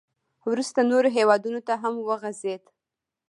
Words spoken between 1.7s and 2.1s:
هم